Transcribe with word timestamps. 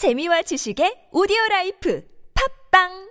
재미와 0.00 0.40
지식의 0.48 1.10
오디오 1.12 1.36
라이프 1.50 2.02
팝빵 2.32 3.10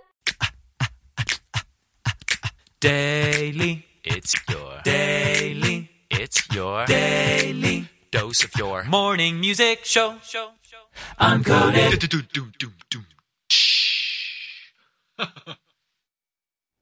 Daily, 2.80 3.84
it's 4.02 4.34
your 4.50 4.82
daily, 4.82 5.88
it's 6.10 6.42
your 6.52 6.84
daily 6.86 7.86
dose 8.10 8.42
of 8.42 8.50
your 8.58 8.82
morning 8.88 9.38
music 9.38 9.84
show. 9.84 10.18
Uncoded. 11.20 12.02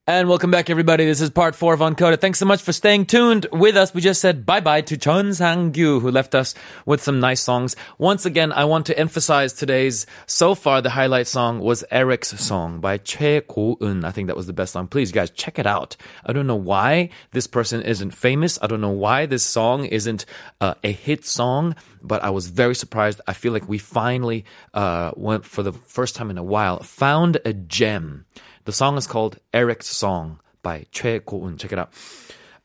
And 0.09 0.27
welcome 0.27 0.50
back, 0.50 0.70
everybody. 0.70 1.04
This 1.04 1.20
is 1.20 1.29
part 1.29 1.54
four 1.54 1.74
of 1.74 1.80
Uncoded. 1.80 2.22
Thanks 2.22 2.38
so 2.38 2.46
much 2.46 2.62
for 2.62 2.72
staying 2.72 3.04
tuned 3.04 3.46
with 3.52 3.77
us. 3.77 3.93
We 3.93 4.00
just 4.00 4.23
said 4.23 4.46
bye 4.46 4.61
bye 4.61 4.80
to 4.80 4.96
Chun 4.96 5.34
Sang 5.34 5.70
Gyu, 5.70 6.00
who 6.00 6.11
left 6.11 6.34
us 6.34 6.54
with 6.86 7.02
some 7.02 7.20
nice 7.20 7.42
songs. 7.42 7.77
Once 7.98 8.24
again, 8.24 8.50
I 8.50 8.64
want 8.64 8.86
to 8.86 8.98
emphasize 8.98 9.52
today's, 9.52 10.06
so 10.24 10.55
far, 10.55 10.80
the 10.80 10.88
highlight 10.88 11.27
song 11.27 11.59
was 11.59 11.84
Eric's 11.91 12.28
song 12.41 12.80
by 12.80 12.97
Choi 12.97 13.42
Ko-eun. 13.42 14.02
I 14.02 14.10
think 14.10 14.28
that 14.28 14.36
was 14.36 14.47
the 14.47 14.55
best 14.55 14.73
song. 14.73 14.86
Please, 14.86 15.12
guys, 15.12 15.28
check 15.28 15.59
it 15.59 15.66
out. 15.66 15.95
I 16.25 16.33
don't 16.33 16.47
know 16.47 16.56
why 16.56 17.11
this 17.33 17.47
person 17.47 17.83
isn't 17.83 18.12
famous. 18.12 18.59
I 18.62 18.66
don't 18.66 18.80
know 18.80 18.88
why 18.88 19.27
this 19.27 19.45
song 19.45 19.84
isn't 19.84 20.25
uh, 20.62 20.72
a 20.83 20.91
hit 20.91 21.27
song, 21.27 21.77
but 22.00 22.25
I 22.25 22.30
was 22.30 22.47
very 22.47 22.75
surprised. 22.75 23.20
I 23.27 23.34
feel 23.34 23.52
like 23.52 23.69
we 23.69 23.77
finally, 23.77 24.47
uh, 24.72 25.12
went 25.16 25.45
for 25.45 25.62
the 25.62 25.75
first 25.75 26.16
time 26.16 26.30
in 26.30 26.38
a 26.38 26.42
while, 26.42 26.83
found 26.83 27.36
a 27.45 27.52
gem. 27.52 28.25
The 28.68 28.72
song 28.72 28.98
is 28.98 29.06
called 29.06 29.38
Eric's 29.54 29.86
Song 29.86 30.40
by 30.62 30.84
Choi 30.90 31.20
Ko-eun. 31.20 31.58
Check 31.58 31.72
it 31.72 31.78
out. 31.78 31.90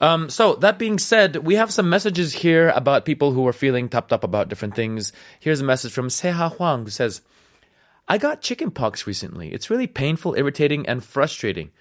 Um, 0.02 0.30
so 0.30 0.56
that 0.56 0.78
being 0.78 1.00
said, 1.00 1.38
we 1.38 1.56
have 1.56 1.72
some 1.72 1.90
messages 1.90 2.34
here 2.34 2.74
about 2.76 3.06
people 3.06 3.32
who 3.32 3.48
are 3.48 3.54
feeling 3.54 3.88
topped 3.88 4.12
up 4.12 4.26
about 4.26 4.50
different 4.50 4.76
things. 4.76 5.14
Here's 5.40 5.62
a 5.62 5.64
message 5.64 5.94
from 5.94 6.10
Seha 6.10 6.58
Huang 6.58 6.84
who 6.84 6.90
says, 6.90 7.22
I 8.06 8.18
got 8.18 8.42
chickenpox 8.42 9.08
recently. 9.08 9.54
It's 9.54 9.70
really 9.70 9.88
painful, 9.88 10.36
irritating, 10.36 10.86
and 10.88 11.02
frustrating. 11.02 11.72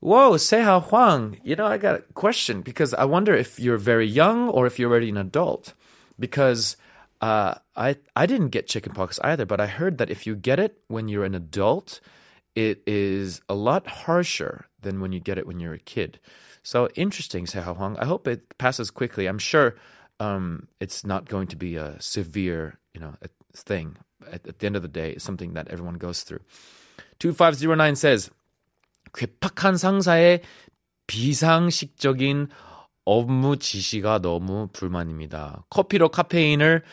Whoa, 0.00 0.32
Seha 0.32 0.82
Huang, 0.82 1.38
you 1.42 1.56
know, 1.56 1.64
I 1.64 1.78
got 1.78 1.94
a 1.94 2.02
question 2.12 2.60
because 2.60 2.92
I 2.92 3.06
wonder 3.06 3.34
if 3.34 3.58
you're 3.58 3.78
very 3.78 4.06
young 4.06 4.50
or 4.50 4.66
if 4.66 4.78
you're 4.78 4.90
already 4.90 5.08
an 5.08 5.16
adult. 5.16 5.72
Because 6.18 6.76
uh, 7.22 7.54
I 7.74 7.96
I 8.14 8.26
didn't 8.26 8.50
get 8.50 8.66
chickenpox 8.66 9.18
either, 9.24 9.46
but 9.46 9.58
I 9.58 9.68
heard 9.68 9.96
that 9.96 10.10
if 10.10 10.26
you 10.26 10.36
get 10.36 10.60
it 10.60 10.82
when 10.88 11.08
you're 11.08 11.24
an 11.24 11.34
adult, 11.34 12.02
it 12.55 12.81
is 12.87 13.41
a 13.47 13.55
lot 13.55 13.87
harsher 13.87 14.65
than 14.81 14.99
when 14.99 15.11
you 15.11 15.19
get 15.19 15.37
it 15.37 15.47
when 15.47 15.59
you're 15.59 15.73
a 15.73 15.79
kid. 15.79 16.19
So 16.63 16.89
interesting, 16.95 17.45
Seha 17.45 17.75
Huang. 17.75 17.97
I 17.99 18.05
hope 18.05 18.27
it 18.27 18.57
passes 18.57 18.91
quickly. 18.91 19.27
I'm 19.27 19.39
sure 19.39 19.75
um, 20.19 20.67
it's 20.79 21.05
not 21.05 21.29
going 21.29 21.47
to 21.47 21.55
be 21.55 21.75
a 21.75 21.95
severe, 21.99 22.77
you 22.93 22.99
know, 22.99 23.13
a 23.21 23.29
thing. 23.55 23.97
At, 24.31 24.45
at 24.47 24.59
the 24.59 24.65
end 24.65 24.75
of 24.75 24.81
the 24.81 24.89
day, 24.89 25.11
it's 25.11 25.23
something 25.23 25.53
that 25.53 25.69
everyone 25.69 25.95
goes 25.95 26.23
through. 26.23 26.41
2509 27.19 27.95
says, 27.95 28.29
괴팍한 29.13 29.77
상사의 29.77 30.41
비상식적인 31.07 32.49
업무 33.05 33.57
지시가 33.57 34.19
너무 34.19 34.67
불만입니다. 34.71 35.63
커피로 35.69 36.09
카페인을 36.09 36.83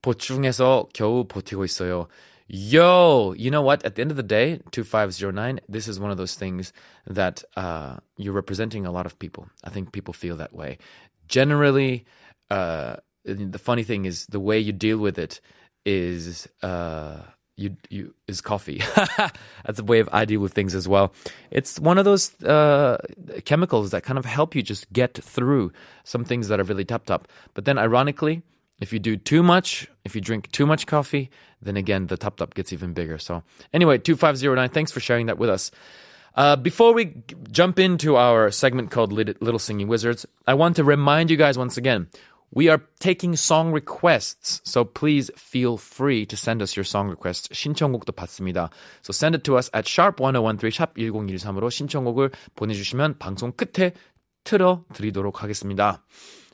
보충해서 0.00 0.88
겨우 0.94 1.26
버티고 1.26 1.64
있어요. 1.64 2.08
Yo, 2.55 3.33
you 3.35 3.49
know 3.49 3.63
what? 3.63 3.83
At 3.83 3.95
the 3.95 4.01
end 4.03 4.11
of 4.11 4.17
the 4.17 4.21
day, 4.21 4.59
2509, 4.69 5.59
this 5.69 5.87
is 5.87 5.99
one 5.99 6.11
of 6.11 6.17
those 6.17 6.35
things 6.35 6.71
that 7.07 7.43
uh, 7.55 7.97
you're 8.15 8.31
representing 8.31 8.85
a 8.85 8.91
lot 8.91 9.07
of 9.07 9.17
people. 9.17 9.49
I 9.63 9.71
think 9.71 9.91
people 9.91 10.13
feel 10.13 10.35
that 10.35 10.53
way. 10.53 10.77
Generally, 11.27 12.05
uh, 12.51 12.97
the 13.25 13.57
funny 13.57 13.81
thing 13.81 14.05
is 14.05 14.27
the 14.27 14.39
way 14.39 14.59
you 14.59 14.71
deal 14.71 14.99
with 14.99 15.17
it 15.17 15.41
is 15.83 16.47
uh, 16.61 17.21
you 17.57 17.75
you 17.89 18.13
is 18.27 18.39
coffee. 18.39 18.83
That's 19.65 19.77
the 19.77 19.83
way 19.83 19.97
of 19.97 20.07
I 20.11 20.25
deal 20.25 20.39
with 20.39 20.53
things 20.53 20.75
as 20.75 20.87
well. 20.87 21.11
It's 21.49 21.79
one 21.79 21.97
of 21.97 22.05
those 22.05 22.39
uh, 22.43 22.99
chemicals 23.45 23.89
that 23.89 24.03
kind 24.03 24.19
of 24.19 24.25
help 24.25 24.53
you 24.53 24.61
just 24.61 24.93
get 24.93 25.15
through 25.15 25.71
some 26.03 26.23
things 26.23 26.49
that 26.49 26.59
are 26.59 26.65
really 26.65 26.85
tough 26.85 27.09
up. 27.09 27.27
But 27.55 27.65
then, 27.65 27.79
ironically, 27.79 28.43
if 28.82 28.92
you 28.92 28.98
do 28.98 29.16
too 29.16 29.42
much, 29.42 29.88
if 30.04 30.14
you 30.14 30.20
drink 30.20 30.50
too 30.52 30.66
much 30.66 30.86
coffee, 30.86 31.30
then 31.60 31.76
again, 31.76 32.06
the 32.06 32.16
top 32.16 32.36
top 32.36 32.54
gets 32.54 32.72
even 32.72 32.92
bigger. 32.92 33.18
So 33.18 33.42
anyway, 33.72 33.98
2509, 33.98 34.70
thanks 34.70 34.92
for 34.92 35.00
sharing 35.00 35.26
that 35.26 35.38
with 35.38 35.50
us. 35.50 35.70
Uh, 36.34 36.54
before 36.54 36.94
we 36.94 37.06
g- 37.06 37.34
jump 37.50 37.80
into 37.80 38.16
our 38.16 38.50
segment 38.52 38.90
called 38.92 39.12
Lit- 39.12 39.42
Little 39.42 39.58
Singing 39.58 39.88
Wizards, 39.88 40.24
I 40.46 40.54
want 40.54 40.76
to 40.76 40.84
remind 40.84 41.30
you 41.30 41.36
guys 41.36 41.58
once 41.58 41.76
again, 41.76 42.06
we 42.54 42.68
are 42.68 42.80
taking 43.00 43.34
song 43.34 43.72
requests. 43.72 44.60
So 44.64 44.84
please 44.84 45.30
feel 45.36 45.76
free 45.76 46.24
to 46.26 46.36
send 46.36 46.62
us 46.62 46.76
your 46.76 46.84
song 46.84 47.08
requests. 47.08 47.48
신청곡도 47.48 48.12
받습니다. 48.14 48.70
So 49.02 49.12
send 49.12 49.34
it 49.34 49.42
to 49.44 49.56
us 49.58 49.68
at 49.74 49.86
sharp1013 49.86 50.72
sharp 50.72 50.94
1013으로 50.94 51.70
신청곡을 51.70 52.30
보내주시면 52.54 53.18
방송 53.18 53.52
끝에 53.52 53.92
틀어 54.44 54.84
드리도록 54.94 55.42
하겠습니다. 55.42 56.04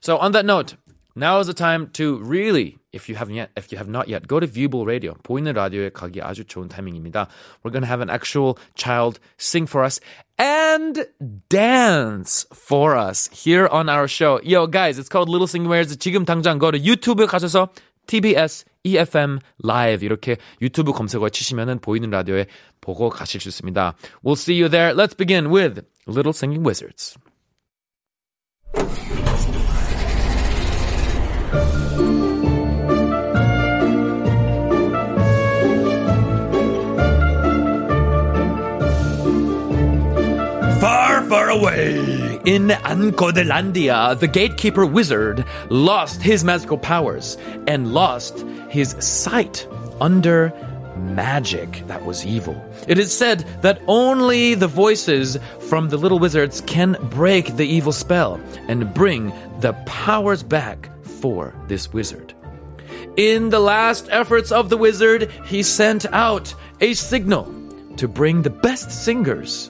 So 0.01 0.19
on 0.19 0.33
that 0.33 0.47
note, 0.47 0.77
now 1.19 1.39
is 1.39 1.47
the 1.47 1.55
time 1.55 1.91
to 1.95 2.19
really, 2.19 2.79
if 2.93 3.09
you 3.09 3.15
haven't 3.15 3.37
yet, 3.37 3.51
if 3.57 3.71
you 3.71 3.79
have 3.79 3.89
not 3.89 4.09
yet, 4.09 4.27
go 4.27 4.41
to 4.41 4.47
Viewable 4.47 4.85
Radio. 4.85 5.15
보이는 5.23 5.53
라디오에 5.53 5.91
가기 5.91 6.21
아주 6.21 6.45
좋은 6.45 6.69
타이밍입니다. 6.69 7.29
We're 7.63 7.71
going 7.71 7.83
to 7.83 7.89
have 7.89 8.01
an 8.01 8.11
actual 8.11 8.59
child 8.75 9.21
sing 9.39 9.67
for 9.67 9.85
us 9.85 10.01
and 10.39 11.07
dance 11.49 12.47
for 12.53 12.97
us 12.97 13.31
here 13.33 13.69
on 13.71 13.89
our 13.89 14.09
show. 14.09 14.41
Yo, 14.43 14.67
guys, 14.67 14.99
it's 14.99 15.09
called 15.09 15.29
Little 15.29 15.47
Singing 15.47 15.71
Wares. 15.71 15.97
지금 15.97 16.25
당장 16.25 16.59
go 16.59 16.73
to 16.73 16.79
YouTube 16.79 17.25
가셔서 17.27 17.69
TBS 18.07 18.65
EFM 18.83 19.39
Live 19.65 20.05
이렇게 20.05 20.37
유튜브 20.61 20.93
검색어 20.93 21.29
치시면은 21.31 21.79
보이는 21.79 22.11
라디오에 22.11 22.47
보고 22.81 23.09
가실 23.09 23.41
수 23.41 23.49
있습니다. 23.49 23.95
We'll 24.25 24.37
see 24.37 24.61
you 24.61 24.69
there. 24.69 24.93
Let's 24.93 25.17
begin 25.17 25.51
with 25.51 25.85
Little 26.07 26.33
Singing 26.33 26.67
Wizards. 26.67 27.17
Away 41.60 42.40
in 42.46 42.70
Ancodelandia, 42.70 44.18
the 44.18 44.28
gatekeeper 44.28 44.86
wizard 44.86 45.44
lost 45.70 46.22
his 46.22 46.44
magical 46.44 46.78
powers 46.78 47.38
and 47.68 47.94
lost 47.94 48.40
his 48.70 48.96
sight 49.00 49.68
under 50.00 50.54
magic 50.96 51.86
that 51.88 52.06
was 52.06 52.26
evil. 52.26 52.56
It 52.88 52.98
is 52.98 53.16
said 53.16 53.40
that 53.62 53.82
only 53.88 54.56
the 54.56 54.68
voices 54.68 55.38
from 55.68 55.90
the 55.90 55.98
little 55.98 56.20
wizards 56.20 56.62
can 56.62 56.98
break 57.10 57.58
the 57.58 57.68
evil 57.68 57.92
spell 57.92 58.40
and 58.70 58.94
bring 58.94 59.34
the 59.60 59.74
powers 59.86 60.44
back 60.44 60.90
for 61.04 61.54
this 61.68 61.92
wizard. 61.92 62.34
In 63.18 63.50
the 63.50 63.60
last 63.60 64.08
efforts 64.12 64.52
of 64.52 64.70
the 64.70 64.78
wizard, 64.78 65.30
he 65.46 65.64
sent 65.64 66.06
out 66.14 66.54
a 66.80 66.94
signal 66.94 67.54
to 67.98 68.08
bring 68.08 68.44
the 68.44 68.50
best 68.50 68.92
singers 69.04 69.70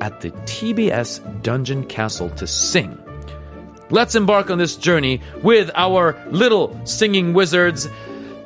at 0.00 0.20
the 0.20 0.30
TBS 0.46 1.20
Dungeon 1.42 1.84
Castle 1.84 2.30
to 2.36 2.46
sing. 2.46 2.98
Let's 3.90 4.14
embark 4.14 4.50
on 4.50 4.58
this 4.58 4.76
journey 4.76 5.20
with 5.42 5.70
our 5.74 6.16
little 6.30 6.74
singing 6.84 7.34
wizards. 7.34 7.88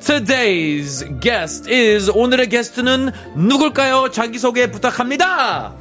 Today's 0.00 1.04
guest 1.20 1.68
is 1.68 2.10
오늘의 2.10 2.48
게스트는 2.48 3.10
누굴까요? 3.36 4.10
자기소개 4.12 4.70
부탁합니다. 4.70 5.74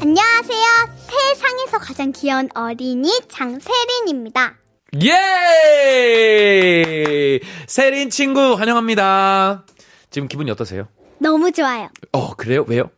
안녕하세요. 0.00 0.88
세상에서 1.08 1.78
가장 1.78 2.12
귀여운 2.12 2.48
어린이 2.54 3.20
장세린입니다. 3.28 4.56
예! 6.02 7.40
세린 7.66 8.10
친구 8.10 8.54
환영합니다. 8.54 9.64
지금 10.10 10.28
기분이 10.28 10.50
어떠세요? 10.50 10.88
너무 11.18 11.50
좋아요. 11.52 11.88
어, 12.12 12.34
그래요? 12.34 12.64
왜요? 12.68 12.90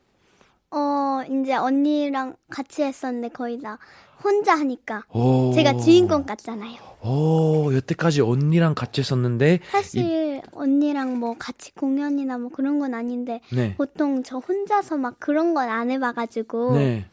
어, 0.72 1.22
이제 1.30 1.56
언니랑 1.56 2.36
같이 2.50 2.84
했었는데 2.84 3.30
거의 3.30 3.60
다 3.60 3.78
혼자 4.24 4.54
하니까 4.56 5.04
오. 5.10 5.52
제가 5.54 5.78
주인공 5.78 6.26
같잖아요. 6.26 6.78
오, 7.02 7.74
여태까지 7.74 8.22
언니랑 8.22 8.76
같이 8.76 9.00
했었는데 9.02 9.60
사실 9.72 10.42
언니랑 10.52 11.18
뭐 11.18 11.36
같이 11.40 11.74
공연이나 11.74 12.38
뭐 12.38 12.50
그런 12.50 12.80
건 12.80 12.94
아닌데 12.94 13.40
네. 13.54 13.74
보통 13.78 14.22
저 14.24 14.38
혼자서 14.38 14.98
막 14.98 15.16
그런 15.20 15.54
건 15.54 15.70
안 15.70 15.90
해봐가지고 15.90 16.74
네. 16.76 17.06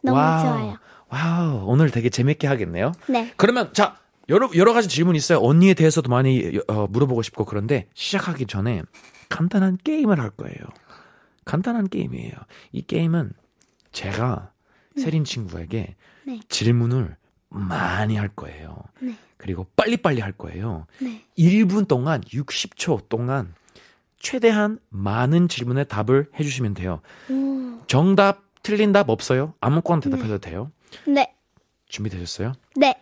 너무 0.00 0.16
Wow. 0.18 0.42
좋아요. 0.42 0.76
Wow, 1.10 1.64
오늘 1.66 1.90
되게 1.90 2.08
재밌게 2.08 2.46
하겠네요. 2.46 2.92
네. 3.08 3.32
그러면 3.36 3.72
자 3.74 3.96
여러 4.30 4.48
여러 4.56 4.72
가지 4.72 4.88
질문이 4.88 5.16
있어요. 5.18 5.38
언니에 5.40 5.74
대해서도 5.74 6.10
많이 6.10 6.58
어, 6.68 6.86
물어보고 6.88 7.20
싶고 7.22 7.44
그런데 7.44 7.86
시작하기 7.94 8.46
전에 8.46 8.82
간단한 9.28 9.78
게임을 9.84 10.18
할 10.20 10.30
거예요. 10.30 10.56
간단한 11.48 11.88
게임이에요. 11.88 12.34
이 12.72 12.82
게임은 12.82 13.32
제가 13.90 14.52
세린 14.98 15.24
친구에게 15.24 15.96
네. 16.26 16.40
질문을 16.50 17.16
많이 17.48 18.16
할 18.16 18.28
거예요. 18.28 18.76
네. 19.00 19.14
그리고 19.38 19.66
빨리빨리 19.74 20.20
할 20.20 20.32
거예요. 20.32 20.86
네. 21.00 21.24
1분 21.38 21.88
동안 21.88 22.20
60초 22.20 23.08
동안 23.08 23.54
최대한 24.20 24.78
많은 24.90 25.48
질문에 25.48 25.84
답을 25.84 26.28
해주시면 26.38 26.74
돼요. 26.74 27.00
오. 27.30 27.78
정답, 27.86 28.42
틀린 28.62 28.92
답 28.92 29.08
없어요. 29.08 29.54
아무거나 29.60 30.00
대답해도 30.00 30.38
돼요. 30.38 30.70
네. 31.06 31.32
준비되셨어요? 31.88 32.52
네. 32.76 32.94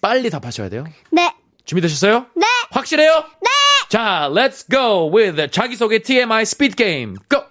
빨리 0.00 0.30
답하셔야 0.30 0.70
돼요. 0.70 0.86
네. 1.10 1.34
준비되셨어요? 1.66 2.26
네. 2.34 2.46
확실해요? 2.70 3.24
네. 3.42 3.48
자, 3.90 4.30
let's 4.32 4.70
go 4.70 5.14
with 5.14 5.50
자기소개 5.50 5.98
TMI 5.98 6.46
스피드 6.46 6.76
게임. 6.76 7.16
Go. 7.28 7.43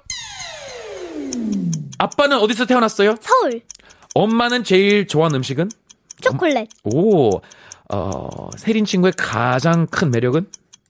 아빠는 2.04 2.38
어디서 2.38 2.66
태어났어요? 2.66 3.16
서울. 3.22 3.62
엄마는 4.14 4.66
제일 4.66 5.08
좋아하는 5.08 5.38
음식은? 5.38 5.70
초콜릿. 6.22 6.68
오, 6.84 7.40
어, 7.90 8.50
세린 8.58 8.84
친구의 8.84 9.14
가장 9.18 9.88
큰 9.88 10.12
매력은? 10.12 10.50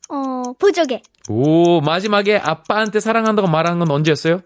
어, 0.09 0.53
보조개. 0.57 1.03
오, 1.29 1.81
마지막에 1.81 2.37
아빠한테 2.37 2.99
사랑한다고 2.99 3.47
말한 3.47 3.77
건 3.79 3.91
언제였어요? 3.91 4.41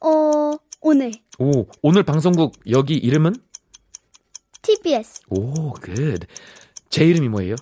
어, 0.00 0.52
오늘. 0.80 1.12
오, 1.38 1.66
오늘 1.82 2.02
방송국 2.02 2.54
여기 2.68 2.94
이름은? 2.94 3.36
TBS. 4.62 5.22
오, 5.30 5.74
good. 5.74 6.26
제 6.90 7.04
이름이 7.04 7.28
뭐예요? 7.28 7.54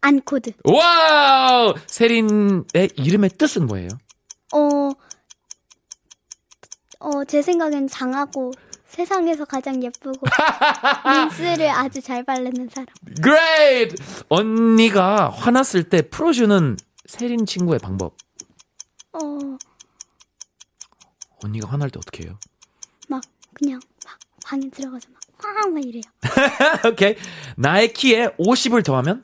안코드. 0.00 0.52
Wow! 0.64 1.74
세린의 1.86 2.90
이름의 2.96 3.30
뜻은 3.36 3.66
뭐예요? 3.66 3.88
어, 4.54 4.90
어, 7.00 7.24
제 7.24 7.42
생각엔 7.42 7.88
장하고 7.88 8.52
세상에서 8.86 9.44
가장 9.44 9.82
예쁘고 9.82 10.20
린스를 11.06 11.68
아주 11.68 12.00
잘 12.00 12.24
바르는 12.24 12.68
사람. 12.70 12.86
Great! 13.22 14.02
언니가 14.28 15.28
화났을 15.30 15.88
때 15.88 16.02
풀어주는 16.02 16.76
세린 17.06 17.46
친구의 17.46 17.78
방법. 17.78 18.16
어, 19.12 19.18
언니가 21.44 21.68
화날 21.68 21.90
때 21.90 21.98
어떻게 21.98 22.24
해요? 22.24 22.38
막 23.08 23.22
그냥 23.54 23.80
막 24.04 24.18
방에 24.44 24.68
들어가서 24.70 25.08
막 25.12 25.20
꽉! 25.38 25.72
막 25.72 25.84
이래요. 25.84 26.02
오케이. 26.90 27.16
나의 27.56 27.92
키에 27.92 28.28
50을 28.38 28.84
더하면? 28.84 29.22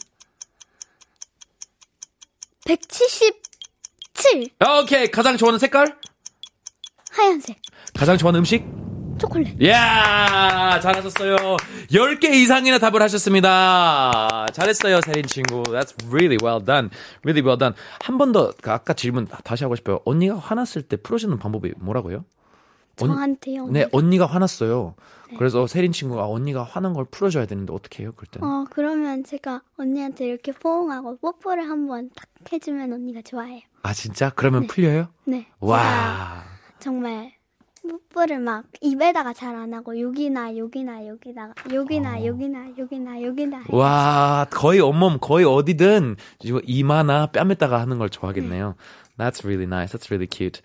177! 2.66 3.34
오케이. 4.82 5.10
가장 5.10 5.36
좋아하는 5.36 5.58
색깔? 5.58 5.98
하얀색. 7.14 7.56
가장 7.94 8.16
좋아하는 8.18 8.40
음식? 8.40 8.64
초콜릿. 9.18 9.62
이야, 9.62 10.80
잘하셨어요. 10.82 11.36
10개 11.92 12.24
이상이나 12.32 12.78
답을 12.80 13.00
하셨습니다. 13.02 14.46
잘했어요, 14.52 15.00
세린 15.02 15.24
친구. 15.26 15.62
That's 15.62 15.94
really 16.10 16.36
well 16.42 16.64
done. 16.64 16.90
Really 17.22 17.42
well 17.46 17.56
done. 17.58 17.74
한 18.02 18.18
번 18.18 18.32
더, 18.32 18.52
그 18.60 18.72
아까 18.72 18.92
질문 18.92 19.26
다시 19.44 19.62
하고 19.64 19.76
싶어요. 19.76 20.00
언니가 20.04 20.36
화났을 20.36 20.82
때 20.82 20.96
풀어주는 20.96 21.38
방법이 21.38 21.74
뭐라고요? 21.76 22.24
언- 23.00 23.08
저한테요. 23.08 23.68
네, 23.68 23.86
언니가 23.92 24.26
화났어요. 24.26 24.94
그래서 25.38 25.66
세린 25.66 25.90
친구가 25.92 26.28
언니가 26.28 26.62
화난 26.64 26.92
걸 26.92 27.04
풀어줘야 27.10 27.46
되는데 27.46 27.72
어떻게 27.72 28.02
해요, 28.02 28.12
그럴 28.16 28.26
때는? 28.30 28.46
어, 28.48 28.64
그러면 28.70 29.24
제가 29.24 29.62
언니한테 29.78 30.26
이렇게 30.26 30.52
포옹하고 30.52 31.18
뽀뽀를 31.18 31.68
한번 31.68 32.10
딱 32.14 32.26
해주면 32.52 32.92
언니가 32.92 33.20
좋아해요. 33.22 33.60
아, 33.82 33.92
진짜? 33.94 34.30
그러면 34.30 34.62
네. 34.62 34.66
풀려요? 34.68 35.08
네. 35.24 35.46
와. 35.60 36.44
정말 36.88 37.32
뽀뽀를 37.82 38.40
막 38.40 38.64
입에다가 38.82 39.32
잘 39.32 39.54
안 39.56 39.72
하고 39.72 39.98
여기나 39.98 40.54
여기나 40.58 41.06
여기다가 41.06 41.54
여기나 41.72 42.22
여기나 42.26 42.76
여기나 42.76 43.22
여기나 43.22 43.56
해요. 43.60 43.66
와, 43.70 44.46
거의 44.50 44.80
온몸, 44.80 45.18
거의 45.18 45.46
어디든 45.46 46.16
이마나 46.64 47.26
뺨에다가 47.28 47.80
하는 47.80 47.96
걸 47.96 48.10
좋아하겠네요. 48.10 48.74
That's 49.16 49.44
really 49.46 49.64
nice. 49.64 49.96
That's 49.96 50.10
really 50.10 50.28
cute. 50.30 50.60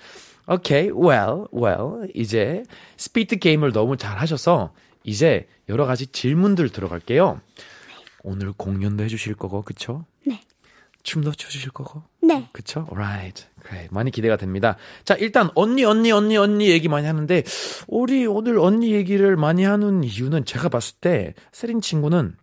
Okay, 0.50 0.92
well, 0.92 1.46
well, 1.54 2.12
이제 2.14 2.64
스피드 2.98 3.38
게임을 3.38 3.72
너무 3.72 3.96
잘 3.96 4.18
하셔서 4.18 4.74
이제 5.06 5.48
여러 5.70 5.86
가지 5.86 6.06
질문들 6.08 6.70
들어갈게요. 6.70 7.40
오늘 8.24 8.52
공연도 8.52 9.06
해주실 9.06 9.36
거고, 9.36 9.62
그쵸? 9.62 10.04
네. 10.26 10.42
춤도 11.04 11.32
춰주실 11.32 11.72
거고, 11.72 12.04
네. 12.22 12.50
그쵸? 12.52 12.88
Right. 12.92 13.46
Great. 13.66 13.90
많이 13.94 14.12
기대가 14.12 14.36
됩니다. 14.38 14.76
자, 15.06 15.16
일단 15.16 15.50
언니, 15.56 15.84
언니, 15.86 16.12
언니, 16.12 16.38
언니 16.38 16.70
얘기 16.70 16.88
많이 16.90 17.08
하는데, 17.08 17.44
우리 17.88 18.26
오늘 18.28 18.60
언니 18.60 18.92
얘기를 18.92 19.36
많이 19.38 19.64
하는 19.64 20.04
이유는 20.04 20.46
제가 20.46 20.70
봤을 20.70 20.96
때, 21.00 21.34
세린 21.52 21.82
친구는 21.82 22.36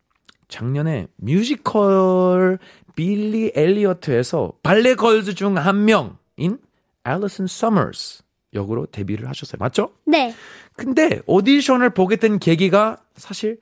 작년에 0.49 1.07
뮤지컬 1.17 2.59
빌리 2.95 3.53
엘리어트에서 3.55 4.53
발레 4.63 4.95
Girls 4.95 5.35
중 5.35 5.59
한 5.59 5.85
명인 5.85 6.59
앨리슨 7.05 7.47
서머스 7.47 8.23
역으로 8.55 8.87
데뷔를 8.87 9.29
하셨어요. 9.29 9.59
맞죠? 9.59 9.93
네. 10.07 10.35
근데 10.77 11.21
오디션을 11.27 11.91
보게 11.91 12.17
된 12.17 12.39
계기가 12.39 12.99
사실 13.17 13.59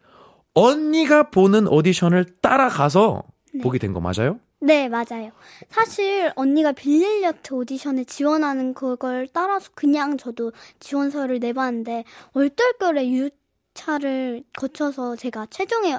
언니가 0.55 1.31
보는 1.31 1.67
오디션을 1.69 2.27
따라가서 2.41 3.23
보게 3.63 3.79
된 3.79 3.93
거 3.93 4.01
맞아요? 4.01 4.39
네, 4.65 4.89
맞아요. 4.89 5.31
사실 5.69 6.33
언니가 6.37 6.73
빌리 6.73 7.01
엘리어트 7.01 7.53
오디션에 7.53 8.05
지원하는 8.05 8.73
그걸 8.73 9.29
따라서 9.31 9.71
그냥 9.75 10.17
저도 10.17 10.53
지원서를 10.81 11.39
내봤는데 11.39 12.05
얼떨결에 12.33 13.11
6차를 13.11 14.43
거쳐서 14.57 15.17
제가 15.17 15.49
최종에 15.51 15.99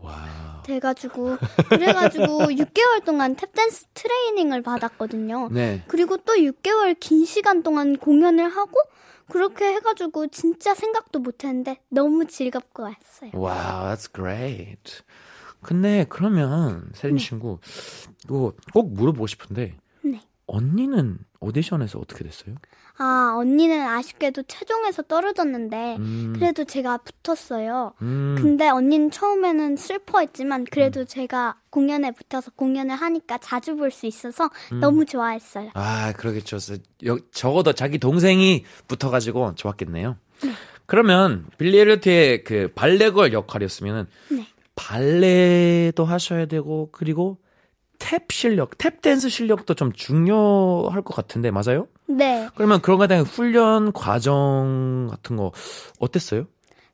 와. 0.00 0.62
돼가지고 0.66 1.36
그래가지고 1.68 2.38
6개월 2.58 3.04
동안 3.04 3.36
탭댄스 3.36 3.86
트레이닝을 3.94 4.62
받았거든요. 4.62 5.50
네. 5.52 5.84
그리고 5.86 6.16
또 6.16 6.34
6개월 6.34 6.96
긴 6.98 7.24
시간 7.24 7.62
동안 7.62 7.96
공연을 7.96 8.48
하고 8.48 8.80
그렇게 9.30 9.74
해가지고 9.74 10.26
진짜 10.26 10.74
생각도 10.74 11.20
못했는데 11.20 11.78
너무 11.88 12.26
즐겁고 12.26 12.82
왔어요. 12.82 13.30
Wow, 13.34 13.94
that's 13.94 14.12
great. 14.12 15.02
근데 15.62 16.06
그러면 16.08 16.88
세린 16.94 17.16
네. 17.16 17.22
친구 17.24 17.58
이거 18.24 18.52
꼭 18.72 18.92
물어보고 18.94 19.26
싶은데 19.26 19.76
네. 20.02 20.20
언니는 20.46 21.18
오디션에서 21.40 21.98
어떻게 21.98 22.24
됐어요? 22.24 22.54
아 23.00 23.34
언니는 23.36 23.80
아쉽게도 23.86 24.42
최종에서 24.48 25.02
떨어졌는데 25.02 25.96
음, 25.98 26.32
그래도 26.34 26.64
제가 26.64 26.98
붙었어요. 26.98 27.92
음, 28.02 28.34
근데 28.36 28.68
언니는 28.68 29.12
처음에는 29.12 29.76
슬퍼했지만 29.76 30.64
그래도 30.64 31.04
제가 31.04 31.58
공연에 31.70 32.10
붙어서 32.10 32.50
공연을 32.56 32.96
하니까 32.96 33.38
자주 33.38 33.76
볼 33.76 33.92
수 33.92 34.06
있어서 34.06 34.50
음. 34.72 34.80
너무 34.80 35.04
좋아했어요. 35.04 35.70
아 35.74 36.12
그러겠죠. 36.16 36.58
여- 37.06 37.18
적어도 37.30 37.72
자기 37.72 37.98
동생이 37.98 38.64
붙어가지고 38.88 39.54
좋았겠네요. 39.54 40.16
그러면 40.86 41.46
빌리 41.58 41.78
엘리어트의 41.78 42.42
그 42.44 42.72
발레걸 42.74 43.32
역할이었으면은 43.32 44.06
네. 44.30 44.46
발레도 44.78 46.04
하셔야 46.04 46.46
되고 46.46 46.88
그리고 46.92 47.38
탭 47.98 48.30
실력, 48.30 48.78
탭 48.78 49.02
댄스 49.02 49.28
실력도 49.28 49.74
좀 49.74 49.92
중요할 49.92 51.02
것 51.02 51.14
같은데 51.14 51.50
맞아요? 51.50 51.88
네. 52.06 52.48
그러면 52.54 52.80
그런 52.80 52.98
거에 52.98 53.08
대한 53.08 53.24
훈련 53.24 53.92
과정 53.92 55.08
같은 55.10 55.36
거 55.36 55.50
어땠어요? 55.98 56.46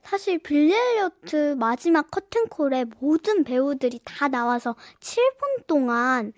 사실 0.03 0.39
빌리엘리어트 0.39 1.57
마지막 1.59 2.11
커튼콜에 2.11 2.87
모든 3.01 3.45
배우들이 3.45 4.01
다 4.05 4.29
나와서 4.29 4.77
7분 5.01 5.67
동안 5.67 6.33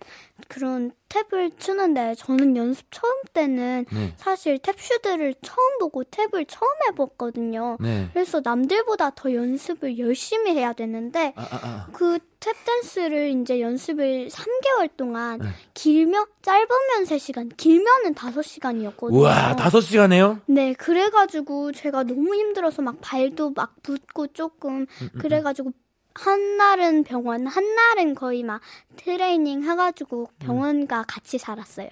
그런 0.49 0.93
탭을 1.09 1.59
추는데 1.59 2.15
저는 2.17 2.57
연습 2.57 2.87
처음 2.91 3.13
때는 3.33 3.87
네. 3.93 4.15
사실 4.17 4.59
탭슈들을 4.59 5.37
처음 5.43 5.79
보고 5.79 6.05
탭을 6.05 6.47
처음 6.49 6.71
해봤거든요. 6.89 7.79
네. 7.81 8.09
그래서 8.13 8.41
남들보다 8.45 9.11
더 9.15 9.33
연습을 9.33 9.99
열심히 9.99 10.53
해야 10.53 10.73
되는데 10.73 11.33
아, 11.37 11.43
아, 11.43 11.61
아. 11.63 11.87
그 11.93 12.19
탭 12.47 12.55
댄스를 12.65 13.31
이제 13.31 13.61
연습을 13.61 14.29
3개월 14.29 14.89
동안 14.97 15.41
네. 15.41 15.49
길면 15.75 16.27
짧으면 16.43 17.05
3시간, 17.05 17.57
길면은 17.57 18.15
5시간이었거든요. 18.15 19.13
우와, 19.13 19.57
다섯 19.57 19.81
시간이에요? 19.81 20.41
네, 20.47 20.73
그래가지고 20.75 21.73
제가 21.73 22.05
너무 22.05 22.37
힘들어서 22.37 22.83
막 22.83 22.99
발도 23.01 23.51
막 23.57 23.75
붓고 23.83 24.29
조금 24.29 24.87
음, 25.03 25.09
그래가지고 25.19 25.73
한 26.19 26.57
날은 26.57 27.05
병원, 27.05 27.47
한 27.47 27.75
날은 27.75 28.15
거의 28.15 28.43
막 28.43 28.61
트레이닝 28.97 29.63
해가지고 29.65 30.23
음. 30.33 30.39
병원과 30.39 31.05
같이 31.07 31.39
살았어요. 31.39 31.89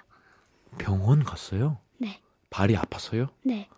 병원 0.78 1.22
갔어요? 1.22 1.78
네, 1.98 2.20
발이 2.50 2.74
아팠어요? 2.74 3.28
네. 3.42 3.68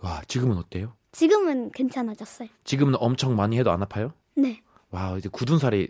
와, 0.00 0.22
지금은 0.26 0.56
어때요? 0.56 0.94
지금은 1.12 1.72
괜찮아졌어요. 1.72 2.48
지금은 2.64 2.94
엄청 2.98 3.34
많이 3.36 3.58
해도 3.58 3.70
안 3.72 3.82
아파요? 3.82 4.12
네, 4.34 4.62
와, 4.90 5.16
이제 5.18 5.28
굳은 5.28 5.58
살이 5.58 5.88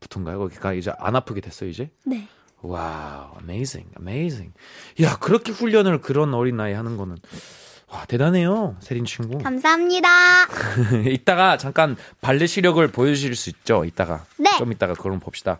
붙은가요? 0.00 0.38
거기가 0.38 0.72
이제 0.72 0.92
안 0.98 1.16
아프게 1.16 1.40
됐어요, 1.40 1.68
이제? 1.68 1.90
네. 2.04 2.28
Wow, 2.62 3.34
amazing, 3.40 3.90
amazing. 3.98 4.54
야, 5.02 5.18
그렇게 5.18 5.50
훈련을 5.50 6.00
그런 6.00 6.32
어린 6.32 6.56
나이에 6.56 6.74
하는 6.74 6.96
거는 6.96 7.16
와, 7.92 8.06
대단해요. 8.06 8.76
세린 8.80 9.04
친구. 9.04 9.36
감사합니다. 9.38 10.08
이따가 11.12 11.58
잠깐 11.58 11.94
발레 12.22 12.46
실력을 12.46 12.86
보여주실 12.88 13.36
수 13.36 13.50
있죠? 13.50 13.84
이따가. 13.84 14.24
네. 14.38 14.56
좀 14.56 14.72
이따가 14.72 14.94
그럼 14.94 15.20
봅시다. 15.20 15.58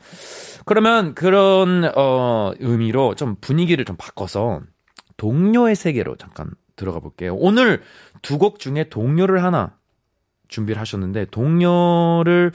그러면 0.64 1.14
그런, 1.14 1.90
어, 1.94 2.52
의미로 2.58 3.14
좀 3.16 3.36
분위기를 3.40 3.84
좀 3.84 3.96
바꿔서 3.96 4.60
동요의 5.18 5.76
세계로 5.76 6.16
잠깐 6.16 6.50
들어가 6.74 7.00
볼게요. 7.00 7.34
오늘 7.38 7.82
두 8.22 8.38
곡 8.38 8.58
중에 8.58 8.84
동료를 8.88 9.44
하나 9.44 9.76
준비를 10.48 10.80
하셨는데, 10.80 11.26
동료를, 11.26 12.52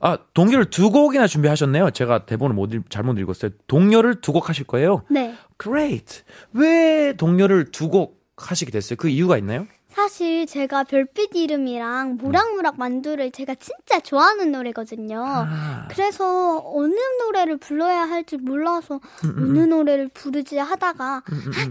아, 0.00 0.18
동료를 0.34 0.66
두 0.66 0.90
곡이나 0.90 1.26
준비하셨네요. 1.28 1.90
제가 1.90 2.24
대본을 2.26 2.54
못 2.56 2.72
읽, 2.74 2.88
잘못 2.90 3.18
읽었어요. 3.18 3.50
동료를 3.68 4.20
두 4.20 4.32
곡 4.32 4.48
하실 4.48 4.64
거예요? 4.66 5.02
네. 5.10 5.34
Great. 5.62 6.22
왜 6.52 7.14
동료를 7.16 7.70
두 7.70 7.88
곡 7.88 8.21
하시게 8.36 8.70
됐어요? 8.70 8.96
그 8.96 9.08
이유가 9.08 9.36
있나요? 9.38 9.66
사실 9.90 10.46
제가 10.46 10.84
별빛 10.84 11.36
이름이랑 11.36 12.16
모락모락 12.16 12.78
만두를 12.78 13.30
제가 13.30 13.54
진짜 13.56 14.00
좋아하는 14.00 14.50
노래거든요. 14.50 15.22
아. 15.22 15.86
그래서 15.90 16.62
어느 16.74 16.94
노래를 17.22 17.58
불러야 17.58 18.08
할지 18.08 18.38
몰라서 18.38 19.00
어느 19.22 19.58
노래를 19.58 20.08
부르지 20.14 20.56
하다가 20.56 21.04
아, 21.16 21.22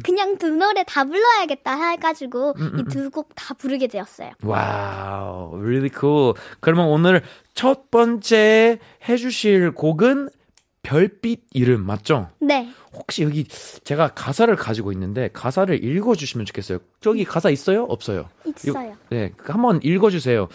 그냥 0.03 0.38
두 0.38 0.51
노래 0.51 0.84
다 0.86 1.03
불러야겠다 1.03 1.74
해가지고 1.89 2.53
이 2.77 2.84
두 2.94 3.10
곡 3.10 3.30
다 3.34 3.56
부르게 3.56 3.88
되었어요. 3.88 4.30
Wow, 4.44 5.56
really 5.58 5.89
cool. 6.00 6.36
그러면 6.60 6.89
오늘 6.89 7.24
첫 7.56 7.89
번째 7.89 8.77
해주실 9.10 9.72
곡은 9.72 10.30
별빛 10.84 11.46
이름 11.54 11.86
맞죠? 11.86 12.30
네. 12.40 12.70
혹시 12.94 13.24
여기 13.24 13.46
제가 13.84 14.10
가사를 14.10 14.54
가지고 14.56 14.92
있는데 14.92 15.30
가사를 15.32 15.84
읽어주시면 15.84 16.46
좋겠어요. 16.48 16.80
저기 17.02 17.24
가사 17.24 17.50
있어요? 17.50 17.84
없어요? 17.84 18.30
있어요. 18.46 18.92
이거- 18.92 18.98
네, 19.10 19.32
한번 19.40 19.80
읽어주세요. 19.84 20.48